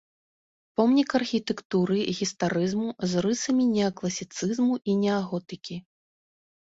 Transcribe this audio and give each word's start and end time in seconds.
Помнік 0.79 1.09
архітэктуры 1.19 1.99
гістарызму 2.19 2.87
з 3.11 3.25
рысамі 3.29 3.65
неакласіцызму 3.77 4.73
і 4.91 5.01
неаготыкі. 5.07 5.75